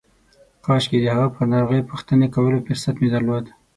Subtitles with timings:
[0.65, 3.45] کاشکې د هغه پر ناروغۍ پوښتنې کولو فرصت مې درلود.